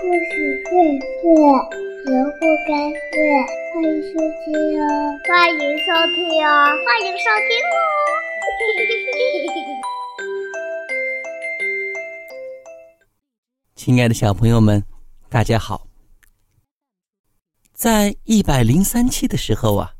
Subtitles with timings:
[0.00, 0.70] 故事会
[1.00, 1.26] 睡，
[2.06, 2.70] 人不该
[3.10, 3.18] 睡。
[3.74, 4.86] 欢迎收听哦，
[5.26, 6.46] 欢迎收听哦，
[6.86, 7.74] 欢迎收听哦。
[13.74, 14.84] 亲爱的小朋友们，
[15.28, 15.88] 大家好。
[17.72, 19.92] 在一百零三期的时候啊，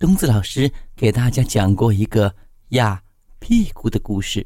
[0.00, 2.34] 东子老师给大家讲过一个
[2.70, 3.00] 压
[3.38, 4.44] 屁股的故事。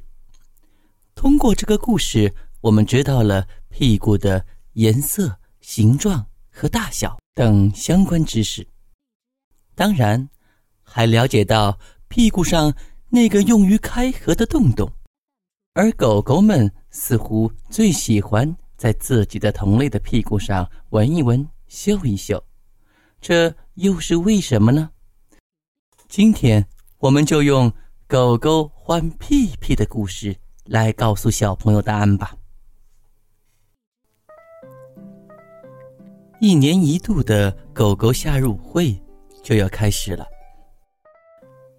[1.15, 4.45] 通过这个故事，我们知道了屁股的
[4.79, 8.65] 颜色、形状和大小等相关知识。
[9.75, 10.29] 当然，
[10.85, 12.73] 还了解到屁股上
[13.09, 14.89] 那个用于开合的洞洞。
[15.75, 22.41] 而狗狗们似乎最喜欢在自己的同类的屁股上闻一闻、嗅一嗅，
[23.21, 24.91] 这又是为什么呢？
[26.07, 26.65] 今天
[26.99, 27.73] 我们就用
[28.07, 30.37] 狗狗换屁屁的故事。
[30.67, 32.38] 来告诉小朋友答案吧。
[36.41, 38.97] 一年一度的狗狗夏入会
[39.43, 40.25] 就要开始了，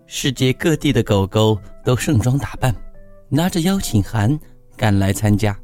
[0.05, 2.75] 世界各地的狗狗都盛装打扮，
[3.29, 4.37] 拿着邀请函
[4.75, 5.57] 赶来参加。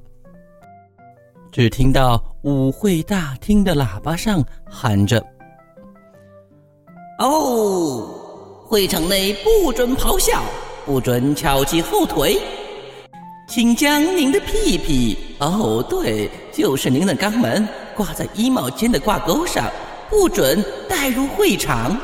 [1.52, 5.22] 只听到舞会大厅的喇叭上喊着
[7.20, 8.08] ：“哦，
[8.66, 10.42] 会场内不准咆哮，
[10.86, 12.40] 不准翘起后腿。”
[13.48, 19.72] 请将您的屁屁，哦，对，就是您的肛门，挂在衣帽间的挂钩上，
[20.10, 21.98] 不准带入会场。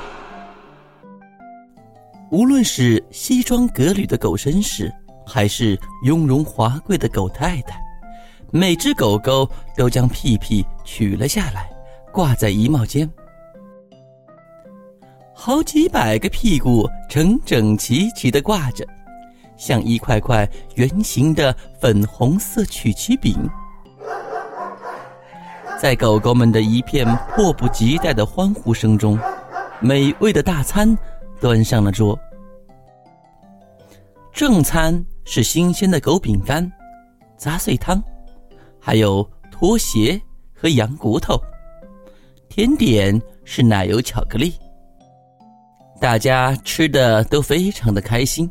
[2.31, 4.89] 无论是西装革履的狗绅士，
[5.25, 7.77] 还是雍容华贵的狗太太，
[8.51, 11.69] 每只狗狗都将屁屁取了下来，
[12.13, 13.09] 挂在衣帽间。
[15.33, 18.87] 好几百个屁股整整齐齐的挂着。
[19.57, 23.35] 像一块块圆形的粉红色曲奇饼，
[25.81, 29.17] 在狗狗们的一片迫不及待的欢呼声中，
[29.79, 30.95] 美味的大餐
[31.39, 32.15] 端上了桌。
[34.31, 36.71] 正餐是新鲜的狗饼干、
[37.35, 37.99] 杂碎汤，
[38.79, 40.21] 还有拖鞋
[40.53, 41.35] 和羊骨头；
[42.47, 44.53] 甜点是奶油巧克力。
[45.99, 48.47] 大家吃的都非常的开心。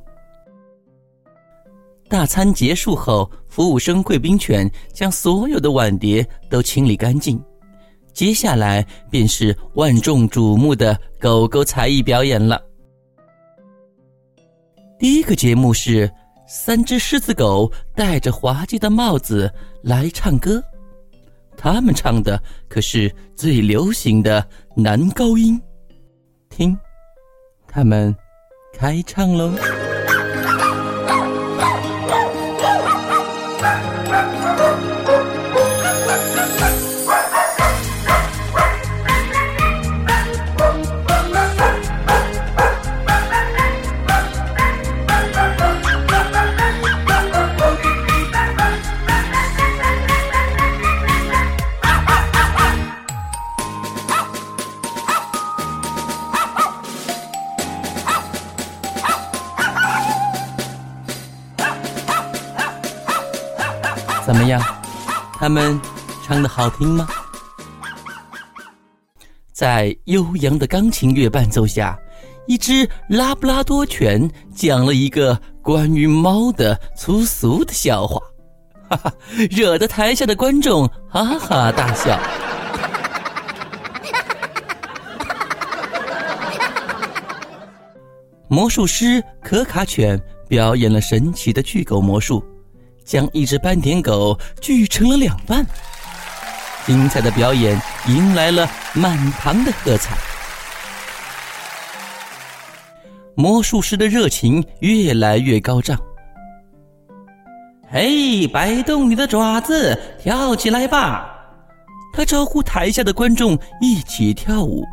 [2.11, 7.41] 大餐结束后，服务生贵宾犬将所有的碗碟都清理干净。
[8.13, 12.61] 接下来便是万众瞩目的狗狗才艺表演了。
[14.99, 16.13] 第一个节目是
[16.49, 19.49] 三只狮子狗戴着滑稽的帽子
[19.81, 20.61] 来唱歌，
[21.57, 24.45] 他们唱的可是最流行的
[24.75, 25.63] 男高音。
[26.49, 26.77] 听，
[27.69, 28.13] 他们
[28.75, 29.55] 开唱喽。
[64.31, 64.63] 怎么样？
[65.33, 65.81] 他们
[66.25, 67.09] 唱的好听吗？
[69.53, 71.99] 在悠扬的钢琴乐伴奏下，
[72.47, 78.21] 一只拉布拉多犬讲了一个关于猫的粗俗的笑话，
[78.89, 79.13] 哈哈，
[79.51, 82.17] 惹得台下的观众哈哈大笑。
[88.47, 92.41] 魔术师可卡犬表演了神奇的巨狗魔术。
[93.11, 95.67] 将一只斑点狗锯成了两半，
[96.87, 97.77] 精彩的表演
[98.07, 100.17] 迎来了满堂的喝彩。
[103.35, 105.99] 魔术师的热情越来越高涨。
[107.91, 111.37] 嘿，摆动你的爪子，跳起来吧！
[112.13, 114.85] 他招呼台下的观众一起跳舞。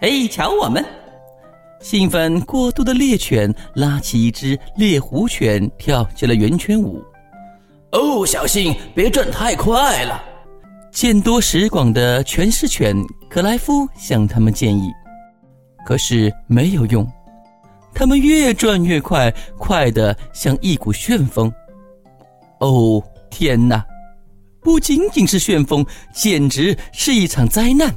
[0.00, 0.82] 嘿，瞧我们！
[1.80, 7.02] 兴奋过度的猎犬拉起一只猎狐犬，跳起了圆圈舞。
[7.92, 10.22] 哦，小心，别转太快了！
[10.92, 12.94] 见多识广的全是犬
[13.30, 14.90] 克莱夫向他们建议，
[15.86, 17.06] 可是没有用。
[17.94, 21.50] 他们越转越快，快得像一股旋风。
[22.58, 23.82] 哦，天哪！
[24.60, 27.92] 不仅仅是旋风，简直是一场灾难。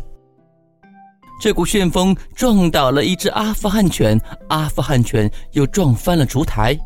[1.42, 6.78] 这股旋风撞倒了一只阿富汗犬，阿富汗犬又撞翻了烛台，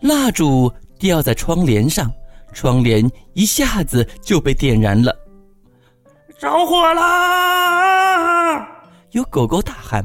[0.00, 2.10] 蜡烛掉在窗帘上，
[2.52, 5.14] 窗帘一下子就被点燃了。
[6.38, 8.68] 着火啦！
[9.12, 10.04] 有狗狗大喊。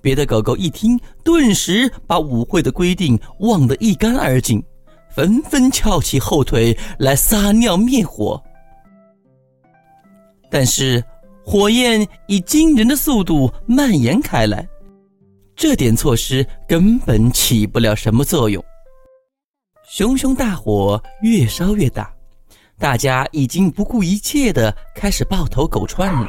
[0.00, 4.60] 别的狗狗一听，顿时把舞会的规定忘得一干二净，
[5.14, 8.42] 纷纷翘起后腿来撒尿灭火。
[10.50, 11.02] 但是，
[11.44, 14.66] 火焰以惊人的速度蔓延开来，
[15.56, 18.62] 这点措施根本起不了什么作用。
[19.84, 22.10] 熊熊大火越烧越大，
[22.78, 26.28] 大家已经不顾一切的开始抱头狗窜了。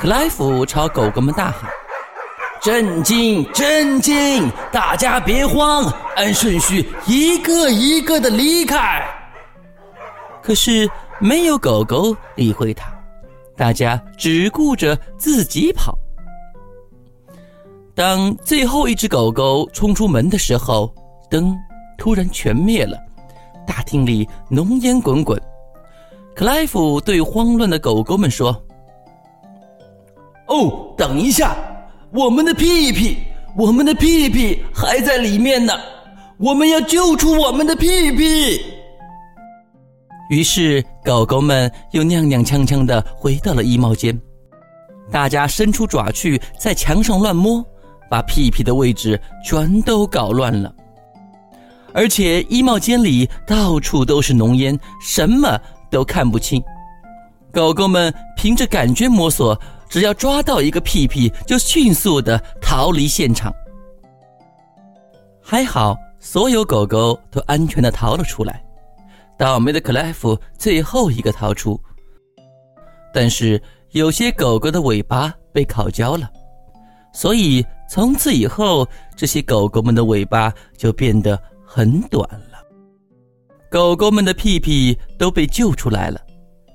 [0.00, 1.70] 克莱夫朝狗狗们大喊
[2.60, 3.48] ：“震惊！
[3.52, 4.50] 震惊！
[4.72, 5.84] 大家别慌，
[6.16, 9.02] 按顺序一个一个的离开。”
[10.42, 10.90] 可是
[11.22, 12.92] 没有狗狗理会他，
[13.56, 15.96] 大家只顾着自己跑。
[17.94, 20.92] 当最后一只狗狗冲出门的时候，
[21.30, 21.56] 灯
[21.96, 22.98] 突然全灭了，
[23.64, 25.40] 大厅里浓烟滚滚。
[26.34, 28.50] 克莱夫对慌乱的狗狗们说。
[30.48, 31.56] 哦，等一下，
[32.12, 33.18] 我们的屁屁，
[33.56, 35.72] 我们的屁屁还在里面呢，
[36.36, 38.60] 我们要救出我们的屁屁。
[40.32, 44.18] 于是，狗狗们又踉踉跄跄的回到了衣帽间，
[45.10, 47.62] 大家伸出爪去在墙上乱摸，
[48.08, 50.74] 把屁屁的位置全都搞乱了。
[51.92, 56.64] 而且，衣帽间里到处都是浓烟，什么都看不清。
[57.52, 59.54] 狗狗们凭着感觉摸索。
[59.90, 63.52] 只要抓到一个屁屁，就迅速的逃离现场。
[65.42, 68.64] 还好，所有狗狗都安全的逃了出来。
[69.42, 71.76] 倒霉的克莱夫最后一个逃出，
[73.12, 73.60] 但是
[73.90, 76.30] 有些狗狗的尾巴被烤焦了，
[77.12, 81.36] 所以从此以后，这些狗狗们的尾巴就变得
[81.66, 82.22] 很短
[82.52, 82.64] 了。
[83.68, 86.20] 狗狗们的屁屁都被救出来了。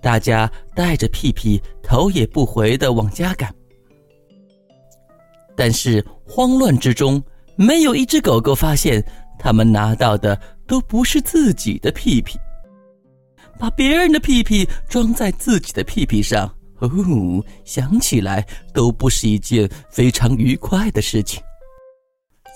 [0.01, 3.49] 大家带着屁屁头也不回的往家赶，
[5.55, 7.23] 但是慌乱之中，
[7.55, 9.01] 没有一只狗狗发现
[9.39, 10.37] 他们拿到的
[10.67, 12.37] 都不是自己的屁屁。
[13.57, 16.47] 把别人的屁屁装在自己的屁屁上，
[16.79, 21.41] 哦，想起来都不是一件非常愉快的事情。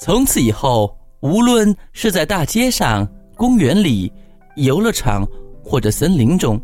[0.02, 4.12] 从此以后，无论是在大街上、公园里、
[4.56, 5.28] 游乐场
[5.64, 6.62] 或者森林中，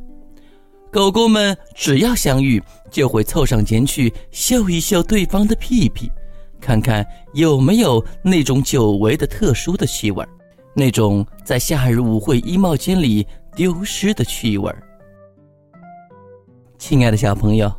[0.91, 6.11] 狗狗们只要相遇，就会凑上前去嗅一嗅对方的屁屁，
[6.59, 10.25] 看看有没有那种久违的特殊的气味
[10.75, 13.25] 那种在夏日舞会衣帽间里
[13.57, 14.71] 丢失的气味
[16.77, 17.73] 亲爱的小朋友，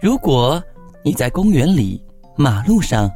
[0.00, 0.60] 如果
[1.04, 2.02] 你在公园里、
[2.34, 3.10] 马路上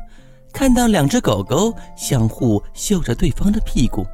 [0.53, 4.06] 看到两只狗狗相互嗅着对方的屁股，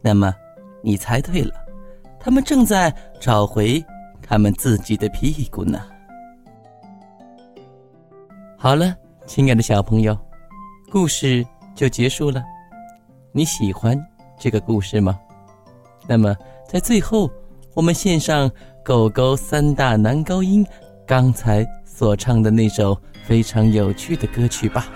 [0.00, 0.34] 那么
[0.82, 1.52] 你猜对了，
[2.18, 2.90] 它们正在
[3.20, 3.84] 找回。
[4.28, 5.80] 它们自己的屁股呢？
[8.56, 8.96] 好了，
[9.26, 10.18] 亲爱的小朋友，
[10.90, 12.42] 故事就结束了。
[13.30, 13.96] 你喜欢
[14.36, 15.20] 这个故事吗？
[16.08, 16.36] 那么，
[16.68, 17.30] 在最后，
[17.74, 18.50] 我们献上
[18.84, 20.64] 狗狗三大男高音
[21.06, 24.86] 刚才所唱的那首非常有趣的歌曲吧。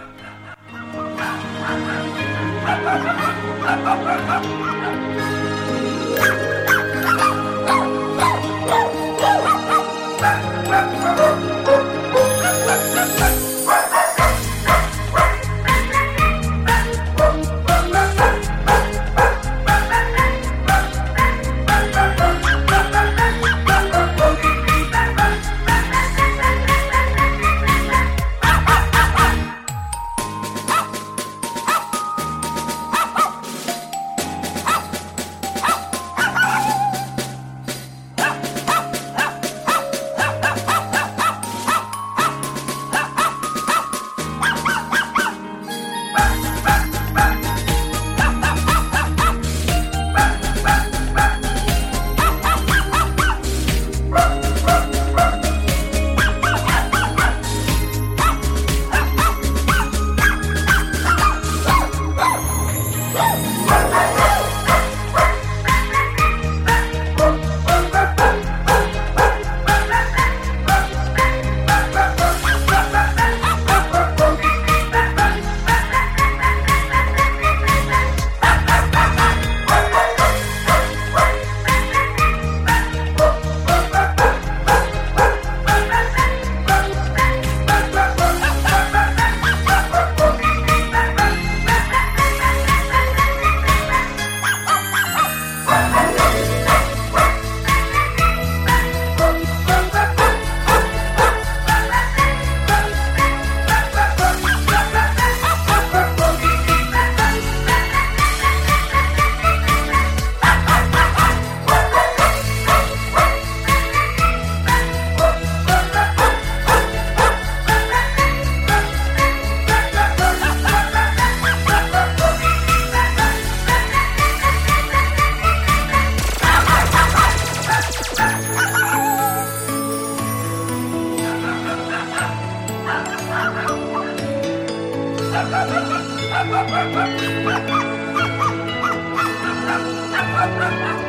[135.41, 136.85] Ha ha ha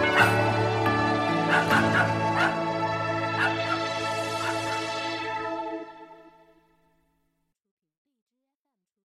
[0.05, 0.10] ha!